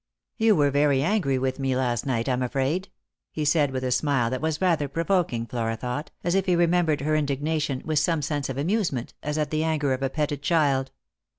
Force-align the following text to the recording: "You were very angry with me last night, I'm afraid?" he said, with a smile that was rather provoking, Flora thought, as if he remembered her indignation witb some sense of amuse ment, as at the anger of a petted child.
"You 0.45 0.55
were 0.55 0.71
very 0.71 1.03
angry 1.03 1.37
with 1.37 1.59
me 1.59 1.75
last 1.75 2.07
night, 2.07 2.27
I'm 2.27 2.41
afraid?" 2.41 2.89
he 3.33 3.45
said, 3.45 3.69
with 3.69 3.83
a 3.83 3.91
smile 3.91 4.31
that 4.31 4.41
was 4.41 4.59
rather 4.59 4.87
provoking, 4.87 5.45
Flora 5.45 5.77
thought, 5.77 6.09
as 6.23 6.33
if 6.33 6.47
he 6.47 6.55
remembered 6.55 7.01
her 7.01 7.15
indignation 7.15 7.83
witb 7.83 7.99
some 7.99 8.23
sense 8.23 8.49
of 8.49 8.57
amuse 8.57 8.91
ment, 8.91 9.13
as 9.21 9.37
at 9.37 9.51
the 9.51 9.63
anger 9.63 9.93
of 9.93 10.01
a 10.01 10.09
petted 10.09 10.41
child. 10.41 10.89